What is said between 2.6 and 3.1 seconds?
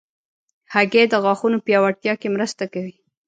کوي.